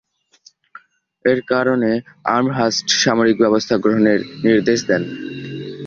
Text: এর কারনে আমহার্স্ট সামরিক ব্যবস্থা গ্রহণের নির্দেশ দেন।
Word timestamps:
এর 1.25 1.39
কারনে 1.47 1.93
আমহার্স্ট 2.29 2.87
সামরিক 3.03 3.35
ব্যবস্থা 3.37 3.75
গ্রহণের 3.77 4.19
নির্দেশ 4.45 4.79
দেন। 4.87 5.03